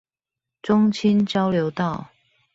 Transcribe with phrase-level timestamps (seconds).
[0.63, 2.09] 中清交流道